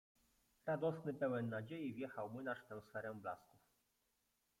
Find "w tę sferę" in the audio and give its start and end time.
2.59-3.13